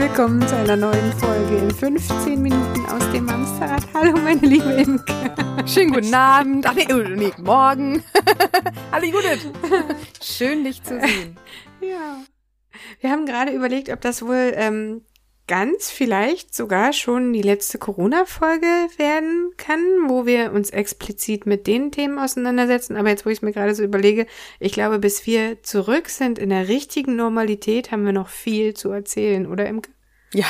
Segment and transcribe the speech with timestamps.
[0.00, 3.86] Willkommen zu einer neuen Folge in 15 Minuten aus dem Amsterrad.
[3.92, 5.12] Hallo, meine liebe Imke.
[5.66, 6.66] Schönen guten Abend.
[6.66, 8.02] Ach nee, oh, nee morgen.
[8.92, 9.52] Hallo Judith.
[10.22, 11.36] Schön, dich zu sehen.
[11.82, 12.16] Ja.
[13.00, 15.02] Wir haben gerade überlegt, ob das wohl ähm,
[15.50, 18.68] ganz vielleicht sogar schon die letzte Corona-Folge
[18.98, 22.96] werden kann, wo wir uns explizit mit den Themen auseinandersetzen.
[22.96, 24.28] Aber jetzt, wo ich es mir gerade so überlege,
[24.60, 28.90] ich glaube, bis wir zurück sind in der richtigen Normalität, haben wir noch viel zu
[28.92, 29.90] erzählen, oder Imke?
[30.32, 30.46] Ja,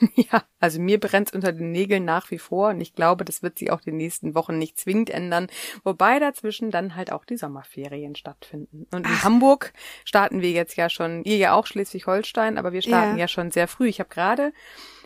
[0.14, 3.58] Ja, also mir brennt unter den Nägeln nach wie vor und ich glaube, das wird
[3.58, 5.48] sich auch die nächsten Wochen nicht zwingend ändern,
[5.84, 8.86] wobei dazwischen dann halt auch die Sommerferien stattfinden.
[8.92, 9.24] Und in Ach.
[9.24, 9.72] Hamburg
[10.04, 13.22] starten wir jetzt ja schon, ihr ja auch Schleswig-Holstein, aber wir starten ja.
[13.22, 13.88] ja schon sehr früh.
[13.88, 14.52] Ich habe gerade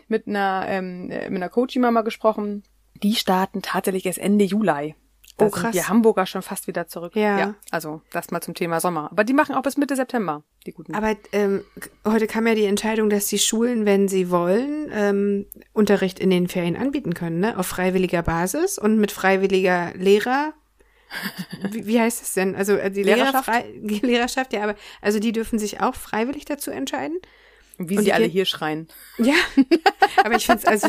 [0.07, 2.63] mit einer ähm, mit einer Coaching-Mama gesprochen,
[3.01, 4.95] die starten tatsächlich erst Ende Juli.
[5.37, 5.63] Da oh, krass.
[5.63, 7.15] sind die Hamburger schon fast wieder zurück.
[7.15, 7.37] Ja.
[7.37, 7.55] ja.
[7.69, 9.11] Also das mal zum Thema Sommer.
[9.11, 10.95] Aber die machen auch bis Mitte September, die guten.
[10.95, 11.63] Aber ähm,
[12.05, 16.47] heute kam ja die Entscheidung, dass die Schulen, wenn sie wollen, ähm, Unterricht in den
[16.47, 17.57] Ferien anbieten können, ne?
[17.57, 20.53] Auf freiwilliger Basis und mit freiwilliger Lehrer.
[21.71, 22.55] Wie, wie heißt es denn?
[22.55, 23.47] Also äh, die Lehrerschaft?
[23.47, 27.19] Lehrer, frei, die Lehrerschaft, ja, aber also die dürfen sich auch freiwillig dazu entscheiden.
[27.77, 28.87] Wie und sie alle hier schreien.
[29.17, 29.33] Ja,
[30.23, 30.87] aber ich finde es also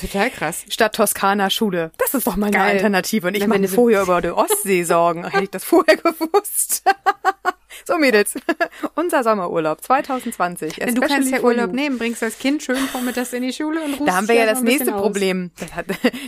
[0.00, 0.64] total krass.
[0.68, 1.92] Stadt Toskana Schule.
[1.98, 2.76] Das ist doch mal eine Geil.
[2.76, 3.28] Alternative.
[3.28, 5.24] Und ich mache vorher über die Ostsee Sorgen.
[5.28, 6.82] Hätte ich das vorher gewusst.
[7.84, 8.34] so Mädels,
[8.94, 10.74] unser Sommerurlaub 2020.
[10.76, 11.76] Du kannst ja Urlaub you.
[11.76, 14.46] nehmen, bringst das Kind schön vormittags in die Schule und rufst Da haben wir ja
[14.46, 15.52] das nächste Problem.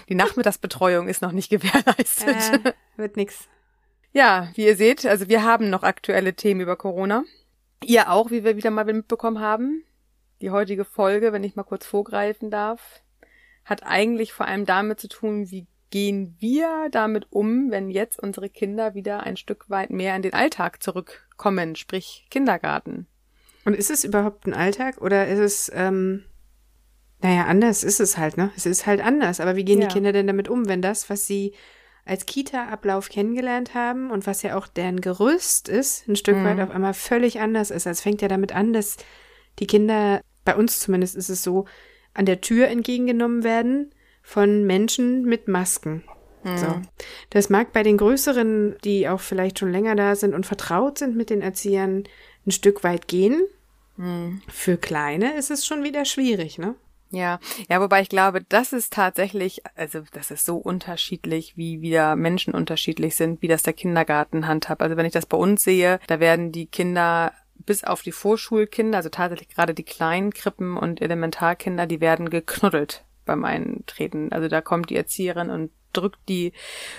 [0.09, 2.65] die Nachmittagsbetreuung ist noch nicht gewährleistet.
[2.65, 3.49] Äh, wird nix.
[4.13, 7.25] Ja, wie ihr seht, also wir haben noch aktuelle Themen über Corona.
[7.85, 9.85] Ihr auch, wie wir wieder mal mitbekommen haben.
[10.41, 13.03] Die heutige Folge, wenn ich mal kurz vorgreifen darf,
[13.65, 18.49] hat eigentlich vor allem damit zu tun, wie gehen wir damit um, wenn jetzt unsere
[18.49, 23.07] Kinder wieder ein Stück weit mehr in den Alltag zurückkommen, sprich Kindergarten.
[23.65, 26.25] Und ist es überhaupt ein Alltag oder ist es, ähm,
[27.21, 28.51] naja, anders ist es halt, ne?
[28.57, 29.41] Es ist halt anders.
[29.41, 29.89] Aber wie gehen ja.
[29.89, 31.55] die Kinder denn damit um, wenn das, was sie
[32.05, 36.45] als Kita-Ablauf kennengelernt haben und was ja auch deren Gerüst ist, ein Stück mhm.
[36.45, 37.87] weit auf einmal völlig anders ist.
[37.87, 38.97] Also es fängt ja damit an, dass
[39.59, 41.67] die Kinder, bei uns zumindest ist es so,
[42.15, 43.93] an der Tür entgegengenommen werden
[44.23, 46.03] von Menschen mit Masken.
[46.43, 46.57] Mhm.
[46.57, 46.81] So.
[47.31, 51.17] Das mag bei den größeren, die auch vielleicht schon länger da sind und vertraut sind
[51.17, 52.05] mit den Erziehern,
[52.47, 53.43] ein Stück weit gehen.
[53.97, 54.41] Mhm.
[54.49, 56.75] Für Kleine ist es schon wieder schwierig, ne?
[57.11, 62.17] Ja, ja, wobei ich glaube, das ist tatsächlich, also das ist so unterschiedlich, wie wieder
[62.17, 64.83] Menschen unterschiedlich sind, wie das der Kindergarten handhabt.
[64.83, 67.33] Also wenn ich das bei uns sehe, da werden die Kinder
[67.65, 73.05] bis auf die Vorschulkinder, also tatsächlich gerade die kleinen Krippen und Elementarkinder, die werden geknuddelt
[73.25, 74.33] beim Eintreten.
[74.33, 76.53] Also da kommt die Erzieherin und drückt die,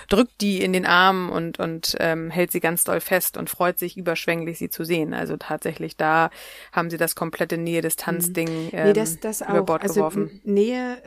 [0.09, 3.77] drückt die in den Arm und, und ähm, hält sie ganz doll fest und freut
[3.77, 5.13] sich überschwänglich, sie zu sehen.
[5.13, 6.29] Also tatsächlich, da
[6.71, 10.41] haben sie das komplette Nähe-Distanz-Ding ähm, nee, das, das über Bord also geworfen.
[10.43, 10.97] Nähe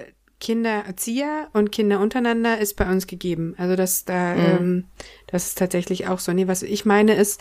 [0.41, 3.55] Kinder, Erzieher und Kinder untereinander ist bei uns gegeben.
[3.59, 4.41] Also das da, mhm.
[4.41, 4.85] ähm,
[5.27, 6.33] das ist tatsächlich auch so.
[6.33, 7.41] Nee, was ich meine ist,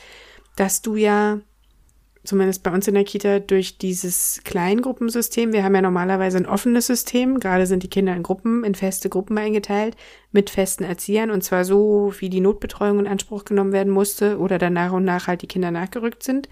[0.58, 1.40] dass du ja
[2.30, 5.52] zumindest bei uns in der Kita, durch dieses Kleingruppensystem.
[5.52, 7.40] Wir haben ja normalerweise ein offenes System.
[7.40, 9.98] Gerade sind die Kinder in Gruppen, in feste Gruppen eingeteilt,
[10.32, 11.32] mit festen Erziehern.
[11.32, 15.04] Und zwar so, wie die Notbetreuung in Anspruch genommen werden musste oder dann nach und
[15.04, 16.48] nach halt die Kinder nachgerückt sind.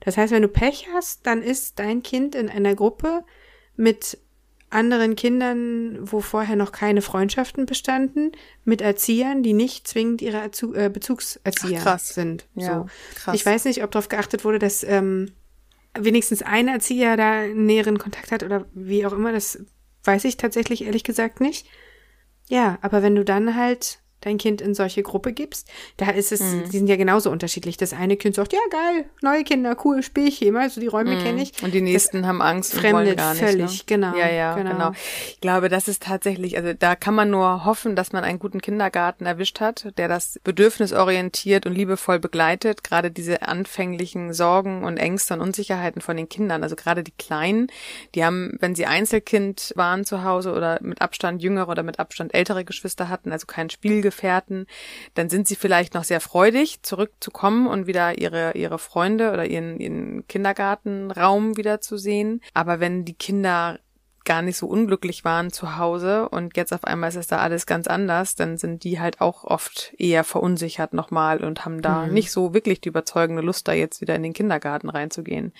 [0.00, 3.22] Das heißt, wenn du Pech hast, dann ist dein Kind in einer Gruppe
[3.76, 4.18] mit
[4.72, 8.32] anderen Kindern, wo vorher noch keine Freundschaften bestanden,
[8.64, 12.46] mit Erziehern, die nicht zwingend ihre Erzu äh, Bezugserzieher Ach, sind.
[12.54, 12.86] Ja, so.
[13.16, 13.34] krass.
[13.34, 15.32] Ich weiß nicht, ob darauf geachtet wurde, dass ähm,
[15.98, 19.32] wenigstens ein Erzieher da näheren Kontakt hat oder wie auch immer.
[19.32, 19.64] Das
[20.04, 21.66] weiß ich tatsächlich ehrlich gesagt nicht.
[22.48, 26.40] Ja, aber wenn du dann halt dein Kind in solche Gruppe gibst, da ist es,
[26.40, 26.64] mhm.
[26.70, 27.76] die sind ja genauso unterschiedlich.
[27.76, 30.86] Das eine Kind sagt, ja geil, neue Kinder, cool, spiel ich hier mal, so die
[30.86, 31.22] Räume mhm.
[31.22, 31.62] kenne ich.
[31.62, 33.42] Und die nächsten das haben Angst und wollen gar nicht.
[33.42, 33.84] Völlig, ne?
[33.86, 34.16] genau.
[34.16, 34.70] Ja, ja, genau.
[34.70, 34.92] genau.
[35.28, 38.60] Ich glaube, das ist tatsächlich, also da kann man nur hoffen, dass man einen guten
[38.60, 45.34] Kindergarten erwischt hat, der das bedürfnisorientiert und liebevoll begleitet, gerade diese anfänglichen Sorgen und Ängste
[45.34, 46.62] und Unsicherheiten von den Kindern.
[46.62, 47.68] Also gerade die Kleinen,
[48.14, 52.34] die haben, wenn sie Einzelkind waren zu Hause oder mit Abstand jüngere oder mit Abstand
[52.34, 54.66] ältere Geschwister hatten, also kein Spiel Gefährten,
[55.14, 59.80] dann sind sie vielleicht noch sehr freudig, zurückzukommen und wieder ihre, ihre Freunde oder ihren,
[59.80, 62.42] ihren Kindergartenraum wieder zu sehen.
[62.52, 63.78] Aber wenn die Kinder
[64.24, 67.66] gar nicht so unglücklich waren zu Hause und jetzt auf einmal ist es da alles
[67.66, 72.12] ganz anders, dann sind die halt auch oft eher verunsichert nochmal und haben da mhm.
[72.12, 75.52] nicht so wirklich die überzeugende Lust, da jetzt wieder in den Kindergarten reinzugehen.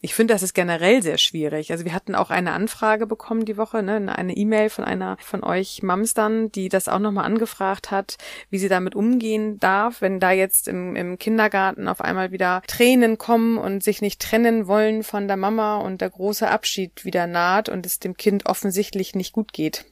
[0.00, 1.72] Ich finde, das ist generell sehr schwierig.
[1.72, 5.42] Also wir hatten auch eine Anfrage bekommen die Woche, ne, eine E-Mail von einer von
[5.42, 8.16] euch Mams dann, die das auch nochmal angefragt hat,
[8.48, 13.18] wie sie damit umgehen darf, wenn da jetzt im, im Kindergarten auf einmal wieder Tränen
[13.18, 17.68] kommen und sich nicht trennen wollen von der Mama und der große Abschied wieder naht
[17.68, 19.84] und es dem Kind offensichtlich nicht gut geht.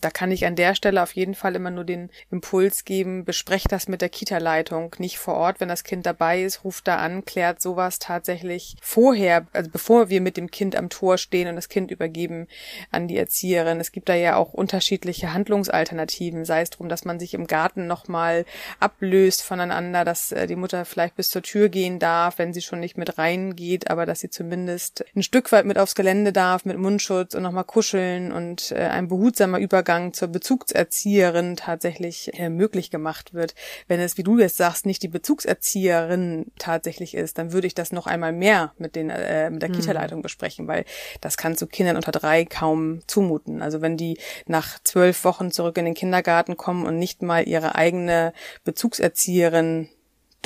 [0.00, 3.72] Da kann ich an der Stelle auf jeden Fall immer nur den Impuls geben, besprecht
[3.72, 7.24] das mit der Kita-Leitung, nicht vor Ort, wenn das Kind dabei ist, ruft da an,
[7.24, 11.68] klärt sowas tatsächlich vorher, also bevor wir mit dem Kind am Tor stehen und das
[11.68, 12.46] Kind übergeben
[12.90, 13.80] an die Erzieherin.
[13.80, 17.86] Es gibt da ja auch unterschiedliche Handlungsalternativen, sei es darum, dass man sich im Garten
[17.86, 18.44] nochmal
[18.80, 22.80] ablöst voneinander, dass äh, die Mutter vielleicht bis zur Tür gehen darf, wenn sie schon
[22.80, 26.78] nicht mit reingeht, aber dass sie zumindest ein Stück weit mit aufs Gelände darf, mit
[26.78, 32.90] Mundschutz und nochmal kuscheln und äh, ein behutsamer Übergang Übergang zur Bezugserzieherin tatsächlich äh, möglich
[32.90, 33.54] gemacht wird.
[33.86, 37.92] Wenn es, wie du jetzt sagst, nicht die Bezugserzieherin tatsächlich ist, dann würde ich das
[37.92, 39.74] noch einmal mehr mit den äh, mit der mhm.
[39.74, 40.84] Kita-Leitung besprechen, weil
[41.20, 43.62] das kannst du Kindern unter drei kaum zumuten.
[43.62, 47.76] Also wenn die nach zwölf Wochen zurück in den Kindergarten kommen und nicht mal ihre
[47.76, 48.32] eigene
[48.64, 49.88] Bezugserzieherin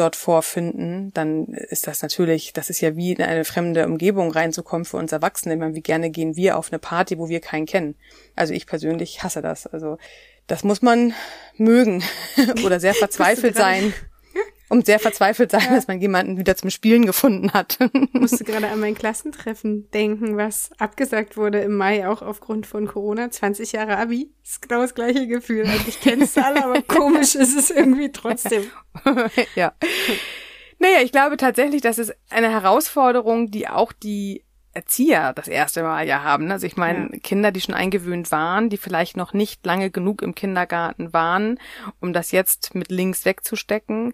[0.01, 4.85] dort vorfinden, dann ist das natürlich, das ist ja wie in eine fremde Umgebung reinzukommen
[4.85, 5.55] für uns Erwachsene.
[5.55, 7.95] Ich meine, wie gerne gehen wir auf eine Party, wo wir keinen kennen.
[8.35, 9.67] Also ich persönlich hasse das.
[9.67, 9.99] Also
[10.47, 11.15] das muss man
[11.57, 12.03] mögen
[12.65, 13.95] oder sehr verzweifelt sein
[14.71, 15.75] und sehr verzweifelt sein, ja.
[15.75, 17.79] dass man jemanden wieder zum Spielen gefunden hat.
[17.93, 22.87] Ich musste gerade an mein Klassentreffen denken, was abgesagt wurde im Mai auch aufgrund von
[22.87, 23.31] Corona.
[23.31, 24.31] 20 Jahre Abi.
[24.45, 25.67] Ist genau das gleiche Gefühl.
[25.67, 28.71] Also ich kenne es alle, aber komisch ist es irgendwie trotzdem.
[29.57, 29.75] ja.
[30.79, 36.07] Naja, ich glaube tatsächlich, das ist eine Herausforderung, die auch die Erzieher das erste Mal
[36.07, 36.51] ja haben.
[36.51, 37.19] Also ich meine, ja.
[37.23, 41.59] Kinder, die schon eingewöhnt waren, die vielleicht noch nicht lange genug im Kindergarten waren,
[42.01, 44.13] um das jetzt mit links wegzustecken,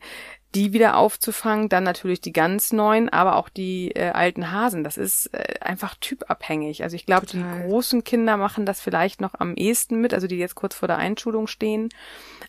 [0.54, 4.84] die wieder aufzufangen, dann natürlich die ganz neuen, aber auch die äh, alten Hasen.
[4.84, 6.82] Das ist äh, einfach typabhängig.
[6.82, 10.36] Also ich glaube, die großen Kinder machen das vielleicht noch am ehesten mit, also die
[10.36, 11.90] jetzt kurz vor der Einschulung stehen,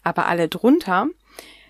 [0.03, 1.07] aber alle drunter,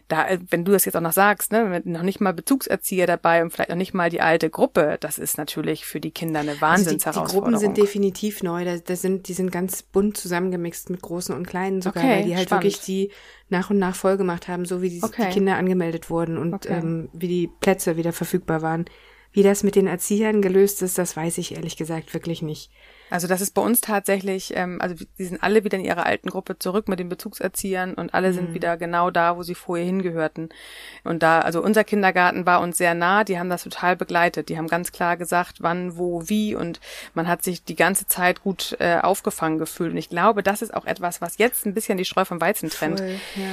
[0.07, 3.51] da, wenn du das jetzt auch noch sagst, ne, noch nicht mal Bezugserzieher dabei und
[3.51, 7.54] vielleicht noch nicht mal die alte Gruppe, das ist natürlich für die Kinder eine Wahnsinnsherausforderung.
[7.54, 10.89] Also die, die Gruppen sind definitiv neu, da, da sind, die sind ganz bunt zusammengemixt
[10.89, 12.63] mit großen und kleinen sogar, okay, weil die halt spannend.
[12.63, 13.12] wirklich die
[13.50, 15.27] nach und nach voll gemacht haben, so wie die, okay.
[15.27, 16.77] die Kinder angemeldet wurden und okay.
[16.77, 18.86] ähm, wie die Plätze wieder verfügbar waren.
[19.37, 22.71] Wie das mit den Erziehern gelöst ist, das weiß ich ehrlich gesagt wirklich nicht.
[23.11, 26.31] Also das ist bei uns tatsächlich, ähm, also die sind alle wieder in ihrer alten
[26.31, 28.33] Gruppe zurück mit den Bezugserziehern und alle mhm.
[28.33, 30.49] sind wieder genau da, wo sie vorher hingehörten.
[31.03, 34.49] Und da, also unser Kindergarten war uns sehr nah, die haben das total begleitet.
[34.49, 36.79] Die haben ganz klar gesagt, wann, wo, wie und
[37.13, 39.91] man hat sich die ganze Zeit gut äh, aufgefangen gefühlt.
[39.91, 42.71] Und ich glaube, das ist auch etwas, was jetzt ein bisschen die Streu vom Weizen
[42.71, 43.01] trennt.
[43.01, 43.43] Voll, ja.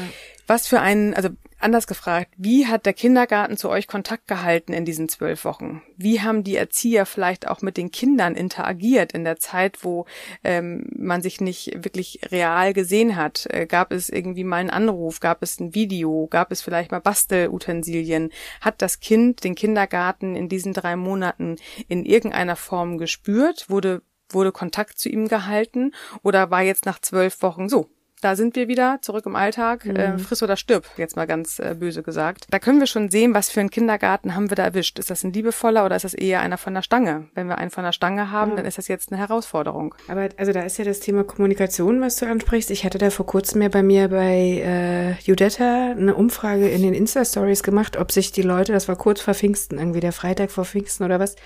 [0.47, 4.85] Was für einen, also anders gefragt, wie hat der Kindergarten zu euch Kontakt gehalten in
[4.85, 5.83] diesen zwölf Wochen?
[5.97, 10.05] Wie haben die Erzieher vielleicht auch mit den Kindern interagiert in der Zeit, wo
[10.43, 13.47] ähm, man sich nicht wirklich real gesehen hat?
[13.49, 15.21] Äh, gab es irgendwie mal einen Anruf?
[15.21, 16.27] Gab es ein Video?
[16.27, 18.31] Gab es vielleicht mal Bastelutensilien?
[18.61, 21.57] Hat das Kind den Kindergarten in diesen drei Monaten
[21.89, 23.71] in irgendeiner Form gespürt?
[23.71, 25.93] Wurde wurde Kontakt zu ihm gehalten
[26.23, 27.89] oder war jetzt nach zwölf Wochen so?
[28.25, 29.85] Da sind wir wieder zurück im Alltag.
[29.85, 29.97] Mhm.
[29.97, 32.47] Äh, friss oder stirb, jetzt mal ganz äh, böse gesagt.
[32.49, 34.99] Da können wir schon sehen, was für einen Kindergarten haben wir da erwischt.
[34.99, 37.27] Ist das ein liebevoller oder ist das eher einer von der Stange?
[37.35, 38.57] Wenn wir einen von der Stange haben, ja.
[38.57, 39.95] dann ist das jetzt eine Herausforderung.
[40.09, 42.71] Aber also da ist ja das Thema Kommunikation, was du ansprichst.
[42.71, 46.95] Ich hatte da vor kurzem ja bei mir bei äh, Judetta eine Umfrage in den
[46.95, 50.65] Insta-Stories gemacht, ob sich die Leute, das war kurz vor Pfingsten, irgendwie der Freitag vor
[50.65, 51.37] Pfingsten oder was,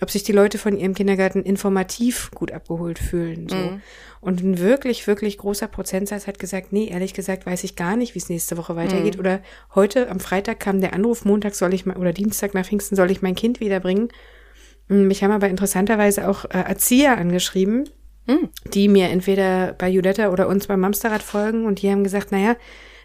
[0.00, 3.48] ob sich die Leute von ihrem Kindergarten informativ gut abgeholt fühlen.
[3.48, 3.56] So.
[3.56, 3.82] Mhm.
[4.20, 8.14] Und ein wirklich, wirklich großer Prozentsatz hat gesagt, nee, ehrlich gesagt weiß ich gar nicht,
[8.14, 9.14] wie es nächste Woche weitergeht.
[9.14, 9.20] Mhm.
[9.20, 9.40] Oder
[9.74, 13.10] heute am Freitag kam der Anruf, Montag soll ich mal, oder Dienstag nach Pfingsten soll
[13.10, 14.08] ich mein Kind wiederbringen.
[14.88, 17.88] Mich haben aber interessanterweise auch äh, Erzieher angeschrieben,
[18.26, 18.48] mhm.
[18.72, 22.56] die mir entweder bei Judetta oder uns beim Mamsterrad folgen und die haben gesagt, naja,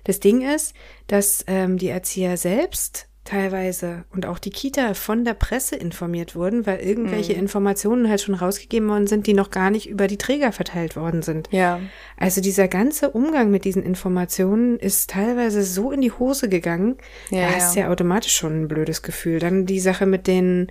[0.06, 0.74] das Ding ist,
[1.08, 6.65] dass ähm, die Erzieher selbst teilweise und auch die Kita von der Presse informiert wurden,
[6.65, 7.39] weil irgendwelche mhm.
[7.39, 11.22] Informationen halt schon rausgegeben worden sind, die noch gar nicht über die Träger verteilt worden
[11.22, 11.48] sind.
[11.51, 11.80] Ja.
[12.18, 16.98] Also dieser ganze Umgang mit diesen Informationen ist teilweise so in die Hose gegangen,
[17.30, 17.86] ja, da hast du ja.
[17.86, 19.39] ja automatisch schon ein blödes Gefühl.
[19.39, 20.68] Dann die Sache mit den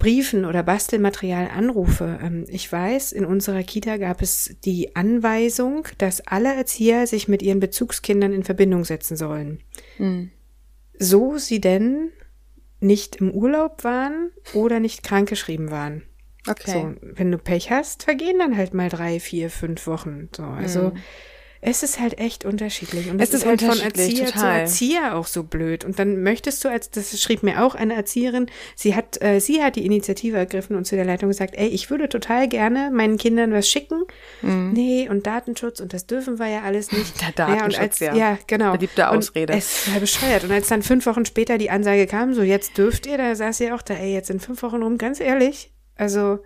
[0.00, 2.18] Briefen oder Bastelmaterialanrufe.
[2.20, 7.42] Ähm, ich weiß, in unserer Kita gab es die Anweisung, dass alle Erzieher sich mit
[7.42, 9.60] ihren Bezugskindern in Verbindung setzen sollen.
[9.98, 10.32] Mhm
[10.98, 12.10] so sie denn
[12.80, 16.02] nicht im Urlaub waren oder nicht krankgeschrieben waren.
[16.48, 16.72] Okay.
[16.72, 20.28] So, wenn du Pech hast, vergehen dann halt mal drei, vier, fünf Wochen.
[20.34, 20.96] So, also mhm.
[21.64, 23.08] Es ist halt echt unterschiedlich.
[23.08, 24.40] Und das es ist, ist halt von Erzieher total.
[24.40, 25.84] zu Erzieher auch so blöd.
[25.84, 29.62] Und dann möchtest du, als das schrieb mir auch eine Erzieherin, sie hat, äh, sie
[29.62, 33.16] hat die Initiative ergriffen und zu der Leitung gesagt, ey, ich würde total gerne meinen
[33.16, 34.02] Kindern was schicken.
[34.42, 34.72] Mhm.
[34.72, 37.20] Nee, und Datenschutz und das dürfen wir ja alles nicht.
[37.20, 38.08] Der Datenschutz, ja.
[38.10, 38.30] Als, ja.
[38.30, 38.38] ja.
[38.48, 38.72] genau.
[38.72, 39.52] Beliebte Ausrede.
[39.52, 40.42] Und es war bescheuert.
[40.42, 43.58] Und als dann fünf Wochen später die Ansage kam, so jetzt dürft ihr, da saß
[43.58, 45.72] sie auch da, ey, jetzt in fünf Wochen rum, ganz ehrlich.
[45.94, 46.40] Also,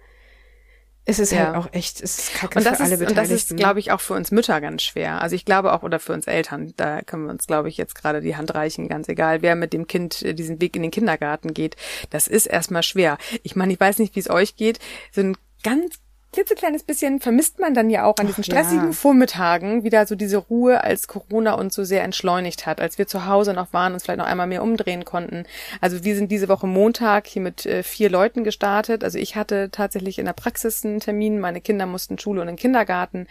[1.09, 1.47] es ist ja.
[1.47, 3.21] halt auch echt, es ist kacke und das für alle ist, Beteiligten.
[3.21, 5.23] Und das ist, glaube ich, auch für uns Mütter ganz schwer.
[5.23, 7.95] Also ich glaube auch, oder für uns Eltern, da können wir uns, glaube ich, jetzt
[7.95, 10.91] gerade die Hand reichen, ganz egal, wer mit dem Kind äh, diesen Weg in den
[10.91, 11.77] Kindergarten geht.
[12.11, 13.19] Das ist erstmal schwer.
[13.45, 14.81] Ich meine, ich weiß nicht, wie es euch geht.
[15.13, 16.01] So ein ganz
[16.37, 18.93] klitzekleines bisschen vermisst man dann ja auch an diesen stressigen ja.
[18.93, 23.25] Vormittagen wieder so diese Ruhe, als Corona uns so sehr entschleunigt hat, als wir zu
[23.25, 25.47] Hause noch waren und vielleicht noch einmal mehr umdrehen konnten.
[25.81, 29.03] Also wir sind diese Woche Montag hier mit äh, vier Leuten gestartet.
[29.03, 32.57] Also ich hatte tatsächlich in der Praxis einen Termin, meine Kinder mussten Schule und in
[32.57, 33.27] den Kindergarten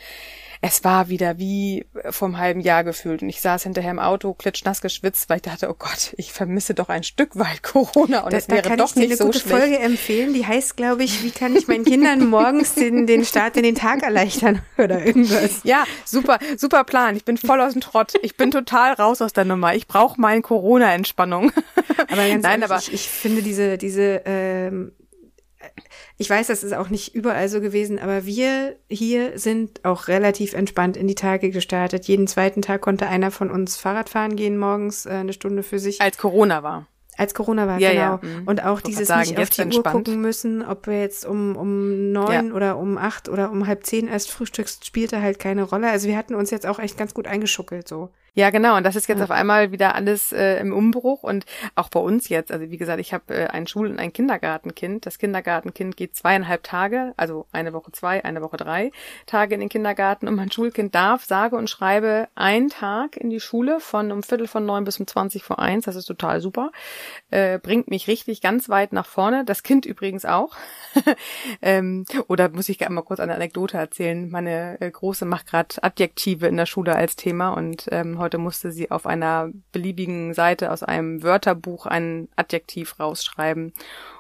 [0.68, 3.22] es war wieder wie vom halben Jahr gefühlt.
[3.22, 6.74] Und ich saß hinterher im Auto, klitschnass geschwitzt, weil ich dachte, oh Gott, ich vermisse
[6.74, 9.46] doch ein Stück weit Corona und es wäre doch nicht so schlecht.
[9.46, 12.28] Ich kann eine gute Folge empfehlen, die heißt, glaube ich, wie kann ich meinen Kindern
[12.30, 15.60] morgens den, den Start in den Tag erleichtern oder irgendwas.
[15.66, 17.16] Ja, super, super Plan.
[17.16, 18.14] Ich bin voll aus dem Trott.
[18.24, 19.76] Ich bin total raus aus der Nummer.
[19.76, 21.52] Ich brauche meine Corona-Entspannung.
[22.08, 24.94] Aber ganz Nein, ehrlich, aber ich, ich finde diese, diese ähm,
[26.18, 30.54] ich weiß, das ist auch nicht überall so gewesen, aber wir hier sind auch relativ
[30.54, 32.06] entspannt in die Tage gestartet.
[32.06, 35.80] Jeden zweiten Tag konnte einer von uns Fahrrad fahren gehen morgens, äh, eine Stunde für
[35.80, 36.02] sich.
[36.02, 36.88] Als Corona war.
[37.18, 38.02] Als Corona war, ja, genau.
[38.02, 38.20] Ja.
[38.22, 38.48] Mhm.
[38.48, 39.96] Und auch dieses sagen, nicht auf die entspannt.
[39.96, 42.54] Uhr gucken müssen, ob wir jetzt um, um neun ja.
[42.54, 45.90] oder um acht oder um halb zehn erst frühstückst, spielte halt keine Rolle.
[45.90, 48.10] Also wir hatten uns jetzt auch echt ganz gut eingeschuckelt so.
[48.38, 48.76] Ja, genau.
[48.76, 49.24] Und das ist jetzt ja.
[49.24, 52.52] auf einmal wieder alles äh, im Umbruch und auch bei uns jetzt.
[52.52, 55.06] Also wie gesagt, ich habe äh, ein Schul- und ein Kindergartenkind.
[55.06, 58.92] Das Kindergartenkind geht zweieinhalb Tage, also eine Woche zwei, eine Woche drei
[59.26, 63.40] Tage in den Kindergarten und mein Schulkind darf, sage und schreibe, einen Tag in die
[63.40, 65.86] Schule von um Viertel von neun bis um zwanzig vor eins.
[65.86, 66.72] Das ist total super.
[67.32, 69.46] Äh, bringt mich richtig ganz weit nach vorne.
[69.46, 70.58] Das Kind übrigens auch.
[71.62, 74.30] ähm, oder muss ich gerne mal kurz eine Anekdote erzählen.
[74.30, 78.72] Meine äh, Große macht gerade Adjektive in der Schule als Thema und ähm, Heute musste
[78.72, 83.72] sie auf einer beliebigen Seite aus einem Wörterbuch ein Adjektiv rausschreiben.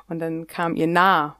[0.07, 1.37] Und dann kam ihr nah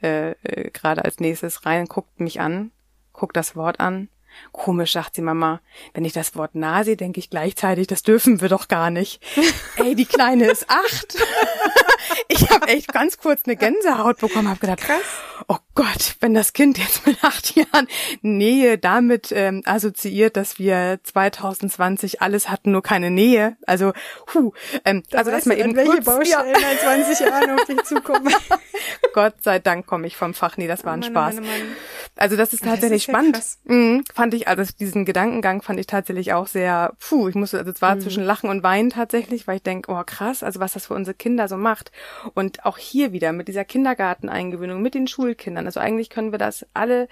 [0.00, 2.70] äh, äh, gerade als nächstes rein, guckt mich an,
[3.12, 4.10] guckt das Wort an.
[4.52, 5.60] Komisch, sagt sie Mama.
[5.92, 9.20] Wenn ich das Wort nah sehe, denke ich gleichzeitig, das dürfen wir doch gar nicht.
[9.76, 11.16] Ey, die Kleine ist acht.
[12.28, 15.02] ich habe echt ganz kurz eine Gänsehaut bekommen, habe gedacht, Krass.
[15.48, 17.88] oh Gott, wenn das Kind jetzt mit acht Jahren
[18.22, 23.56] Nähe damit ähm, assoziiert, dass wir 2020 alles hatten, nur keine Nähe.
[23.66, 23.92] Also,
[24.32, 24.52] hu,
[24.84, 26.70] ähm, da also dass man eben welche kurz, Baustellen ja.
[26.70, 28.32] in 20 Jahren auf dich zukommen.
[29.14, 30.56] Gott sei Dank komme ich vom Fach.
[30.56, 31.34] Nee, das war ein Mann, Spaß.
[31.36, 31.76] Mann, Mann.
[32.16, 33.42] Also das ist tatsächlich das ist ja spannend.
[33.64, 37.72] Mhm, fand ich, also diesen Gedankengang fand ich tatsächlich auch sehr, puh, ich musste, also
[37.72, 38.00] zwar mhm.
[38.00, 41.14] zwischen Lachen und Weinen tatsächlich, weil ich denke, oh krass, also was das für unsere
[41.14, 41.90] Kinder so macht.
[42.34, 45.66] Und auch hier wieder mit dieser Kindergarteneingewöhnung, mit den Schulkindern.
[45.66, 47.08] Also eigentlich können wir das alle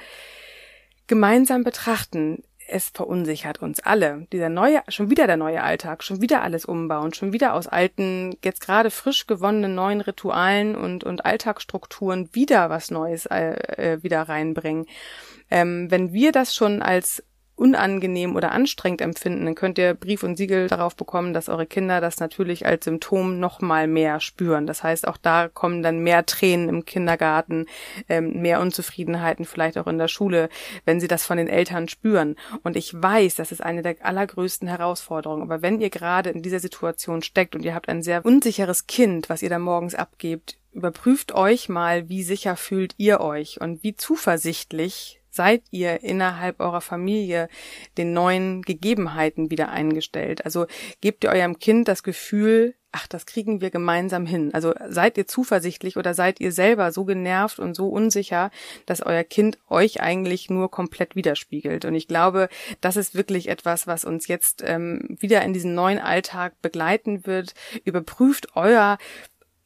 [1.07, 2.43] gemeinsam betrachten.
[2.69, 4.27] Es verunsichert uns alle.
[4.33, 8.37] Dieser neue, schon wieder der neue Alltag, schon wieder alles umbauen, schon wieder aus alten,
[8.45, 14.23] jetzt gerade frisch gewonnenen neuen Ritualen und, und Alltagsstrukturen wieder was Neues äh, äh wieder
[14.23, 14.87] reinbringen.
[15.51, 17.23] Ähm, wenn wir das schon als
[17.63, 22.01] unangenehm oder anstrengend empfinden, dann könnt ihr Brief und Siegel darauf bekommen, dass eure Kinder
[22.01, 24.67] das natürlich als Symptom noch mal mehr spüren.
[24.67, 27.67] Das heißt, auch da kommen dann mehr Tränen im Kindergarten,
[28.09, 30.49] ähm, mehr Unzufriedenheiten vielleicht auch in der Schule,
[30.85, 32.35] wenn sie das von den Eltern spüren.
[32.65, 35.43] Und ich weiß, das ist eine der allergrößten Herausforderungen.
[35.43, 39.29] Aber wenn ihr gerade in dieser Situation steckt und ihr habt ein sehr unsicheres Kind,
[39.29, 43.95] was ihr da morgens abgebt, überprüft euch mal, wie sicher fühlt ihr euch und wie
[43.95, 47.49] zuversichtlich seid ihr innerhalb eurer Familie
[47.97, 50.45] den neuen Gegebenheiten wieder eingestellt?
[50.45, 50.67] Also
[51.01, 54.51] gebt ihr eurem Kind das Gefühl, ach, das kriegen wir gemeinsam hin.
[54.53, 58.51] Also seid ihr zuversichtlich oder seid ihr selber so genervt und so unsicher,
[58.85, 61.87] dass euer Kind euch eigentlich nur komplett widerspiegelt.
[61.87, 62.51] Und ich glaube,
[62.83, 67.55] das ist wirklich etwas, was uns jetzt ähm, wieder in diesen neuen Alltag begleiten wird.
[67.85, 68.99] Überprüft euer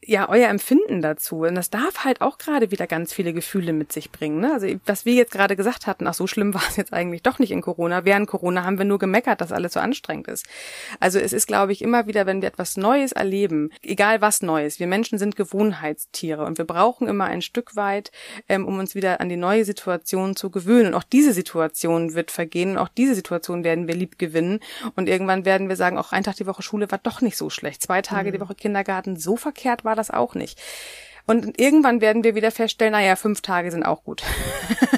[0.07, 1.41] ja euer Empfinden dazu.
[1.41, 4.39] Und das darf halt auch gerade wieder ganz viele Gefühle mit sich bringen.
[4.39, 4.53] Ne?
[4.53, 7.39] Also was wir jetzt gerade gesagt hatten, ach so schlimm war es jetzt eigentlich doch
[7.39, 8.05] nicht in Corona.
[8.05, 10.45] Während Corona haben wir nur gemeckert, dass alles so anstrengend ist.
[10.99, 14.79] Also es ist, glaube ich, immer wieder, wenn wir etwas Neues erleben, egal was Neues,
[14.79, 18.11] wir Menschen sind Gewohnheitstiere und wir brauchen immer ein Stück weit,
[18.47, 20.87] ähm, um uns wieder an die neue Situation zu gewöhnen.
[20.87, 24.61] Und auch diese Situation wird vergehen und auch diese Situation werden wir lieb gewinnen.
[24.95, 27.49] Und irgendwann werden wir sagen, auch ein Tag die Woche Schule war doch nicht so
[27.49, 27.81] schlecht.
[27.81, 28.33] Zwei Tage mhm.
[28.33, 30.61] die Woche Kindergarten, so verkehrt war das auch nicht.
[31.27, 34.23] Und irgendwann werden wir wieder feststellen, naja, fünf Tage sind auch gut.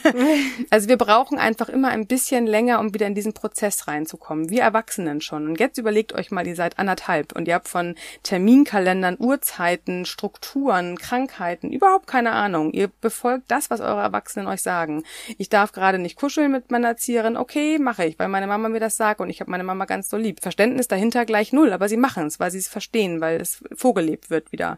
[0.69, 4.51] also wir brauchen einfach immer ein bisschen länger, um wieder in diesen Prozess reinzukommen.
[4.51, 5.47] Wir Erwachsenen schon.
[5.47, 10.99] Und jetzt überlegt euch mal, ihr seid anderthalb und ihr habt von Terminkalendern, Uhrzeiten, Strukturen,
[10.99, 12.73] Krankheiten überhaupt keine Ahnung.
[12.73, 15.01] Ihr befolgt das, was eure Erwachsenen euch sagen.
[15.39, 17.37] Ich darf gerade nicht kuscheln mit meiner Erzieherin.
[17.37, 20.11] Okay, mache ich, weil meine Mama mir das sagt und ich habe meine Mama ganz
[20.11, 20.41] so lieb.
[20.43, 24.29] Verständnis dahinter gleich null, aber sie machen es, weil sie es verstehen, weil es vorgelebt
[24.29, 24.77] wird wieder.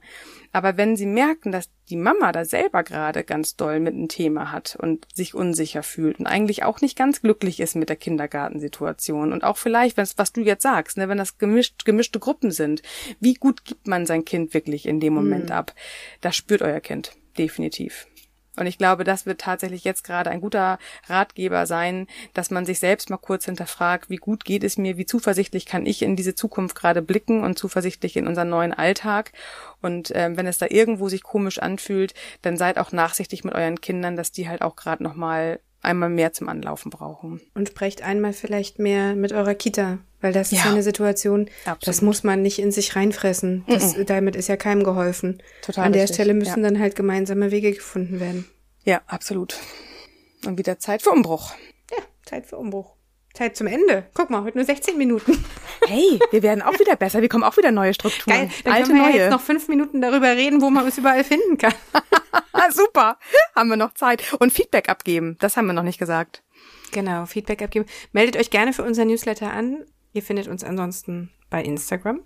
[0.51, 4.51] Aber wenn sie merken, dass die Mama da selber gerade ganz doll mit einem Thema
[4.51, 9.33] hat und sich unsicher fühlt und eigentlich auch nicht ganz glücklich ist mit der Kindergartensituation
[9.33, 12.51] und auch vielleicht, wenn es, was du jetzt sagst, ne, wenn das gemischt, gemischte Gruppen
[12.51, 12.81] sind,
[13.19, 15.55] wie gut gibt man sein Kind wirklich in dem Moment mhm.
[15.55, 15.73] ab?
[16.21, 18.07] Das spürt euer Kind definitiv.
[18.57, 20.77] Und ich glaube, das wird tatsächlich jetzt gerade ein guter
[21.07, 25.05] Ratgeber sein, dass man sich selbst mal kurz hinterfragt, wie gut geht es mir, wie
[25.05, 29.31] zuversichtlich kann ich in diese Zukunft gerade blicken und zuversichtlich in unseren neuen Alltag.
[29.81, 33.79] Und ähm, wenn es da irgendwo sich komisch anfühlt, dann seid auch nachsichtig mit euren
[33.79, 37.41] Kindern, dass die halt auch gerade nochmal einmal mehr zum Anlaufen brauchen.
[37.53, 40.59] Und sprecht einmal vielleicht mehr mit eurer Kita, weil das ja.
[40.59, 41.87] ist eine Situation, Absolut.
[41.87, 43.63] das muss man nicht in sich reinfressen.
[43.67, 44.03] Das, -mm.
[44.05, 45.41] Damit ist ja keinem geholfen.
[45.61, 46.15] Total An der richtig.
[46.15, 46.69] Stelle müssen ja.
[46.69, 48.47] dann halt gemeinsame Wege gefunden werden.
[48.83, 49.57] Ja, absolut.
[50.45, 51.53] Und wieder Zeit für Umbruch.
[51.91, 52.95] Ja, Zeit für Umbruch.
[53.33, 54.05] Zeit zum Ende.
[54.13, 55.43] Guck mal, heute nur 16 Minuten.
[55.87, 57.23] Hey, wir werden auch wieder besser.
[57.23, 58.37] Wir kommen auch wieder neue Strukturen.
[58.37, 59.17] Geil, dann Alte, können wir neue.
[59.17, 61.73] jetzt noch fünf Minuten darüber reden, wo man es überall finden kann.
[62.69, 63.17] Super,
[63.55, 64.33] haben wir noch Zeit.
[64.39, 66.43] Und Feedback abgeben, das haben wir noch nicht gesagt.
[66.91, 67.85] Genau, Feedback abgeben.
[68.11, 69.85] Meldet euch gerne für unser Newsletter an.
[70.13, 72.21] Ihr findet uns ansonsten bei Instagram,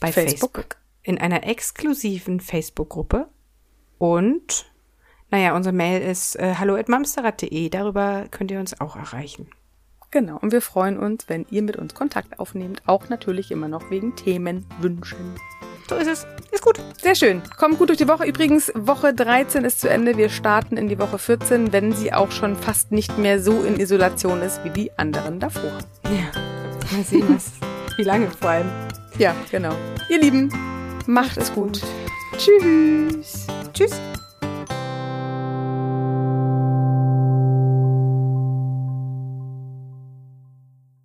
[0.00, 3.28] bei Facebook, Facebook in einer exklusiven Facebook-Gruppe
[3.98, 4.66] und
[5.30, 7.68] naja, unsere Mail ist äh, hallo@mamsterrad.de.
[7.68, 9.50] Darüber könnt ihr uns auch erreichen.
[10.10, 13.90] Genau, und wir freuen uns, wenn ihr mit uns Kontakt aufnehmt, auch natürlich immer noch
[13.90, 15.38] wegen Themenwünschen.
[15.88, 16.26] So ist es.
[16.50, 16.78] Ist gut.
[17.00, 17.42] Sehr schön.
[17.56, 18.26] Kommt gut durch die Woche.
[18.26, 20.16] Übrigens, Woche 13 ist zu Ende.
[20.16, 23.78] Wir starten in die Woche 14, wenn sie auch schon fast nicht mehr so in
[23.78, 25.72] Isolation ist wie die anderen davor.
[26.04, 26.40] Ja.
[26.92, 27.52] Mal sehen, was.
[27.96, 28.70] wie lange vor allem.
[29.18, 29.74] Ja, genau.
[30.08, 30.52] Ihr Lieben,
[31.06, 31.80] macht es gut.
[31.80, 31.82] gut.
[32.38, 33.46] Tschüss.
[33.72, 34.00] Tschüss.